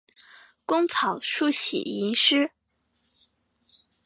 [0.65, 2.49] 工草书喜吟诗。